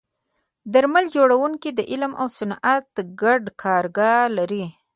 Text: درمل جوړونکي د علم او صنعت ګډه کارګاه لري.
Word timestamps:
درمل 0.73 1.05
جوړونکي 1.15 1.69
د 1.73 1.79
علم 1.91 2.11
او 2.21 2.27
صنعت 2.37 2.91
ګډه 3.21 3.51
کارګاه 3.61 4.23
لري. 4.37 4.65